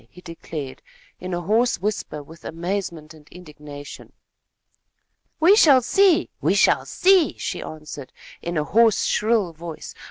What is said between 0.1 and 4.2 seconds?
declared, in a voice hoarse with amazement and indignation.